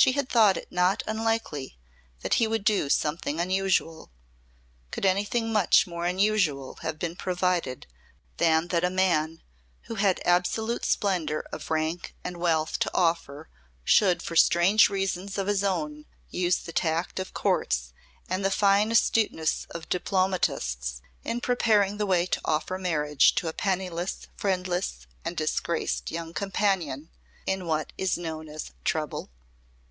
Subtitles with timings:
[0.00, 1.76] She had thought it not unlikely
[2.20, 4.12] that he would do something unusual.
[4.92, 7.88] Could anything much more unusual have been provided
[8.36, 9.42] than that a man,
[9.86, 13.48] who had absolute splendour of rank and wealth to offer,
[13.82, 17.92] should for strange reasons of his own use the tact of courts
[18.28, 23.52] and the fine astuteness of diplomatists in preparing the way to offer marriage to a
[23.52, 27.10] penniless, friendless and disgraced young "companion"
[27.46, 29.30] in what is known as "trouble"?